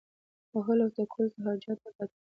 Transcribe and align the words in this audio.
وهلو 0.55 0.83
او 0.85 0.93
ټکولو 0.97 1.31
ته 1.33 1.39
حاجت 1.45 1.77
نه 1.85 1.89
پاتې 1.95 2.09
کېده. 2.13 2.17